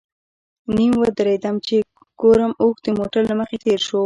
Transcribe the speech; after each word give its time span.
نیم 0.75 0.93
ودرېدم 1.01 1.55
چې 1.67 1.75
ګورم 2.21 2.51
اوښ 2.61 2.75
د 2.85 2.87
موټر 2.99 3.21
له 3.29 3.35
مخې 3.39 3.57
تېر 3.65 3.79
شو. 3.87 3.99